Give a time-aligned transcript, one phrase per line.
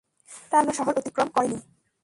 [0.49, 1.57] তারা এখনও শহর অতিক্রম করেনি।